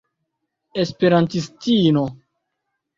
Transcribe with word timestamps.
esperantistino 0.83 2.05